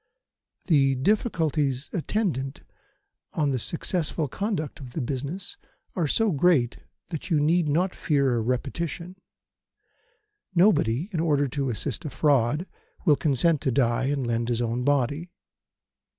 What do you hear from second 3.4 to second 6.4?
the successful conduct of the business are so